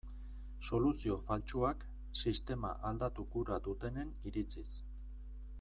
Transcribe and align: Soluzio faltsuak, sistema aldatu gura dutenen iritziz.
Soluzio 0.69 1.17
faltsuak, 1.27 1.85
sistema 2.23 2.73
aldatu 2.91 3.29
gura 3.37 3.63
dutenen 3.69 4.13
iritziz. 4.31 4.69